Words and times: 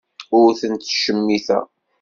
Ur 0.39 0.49
tent-ttcemmiteɣ. 0.59 1.65